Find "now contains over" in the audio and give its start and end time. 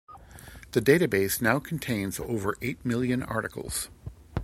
1.43-2.57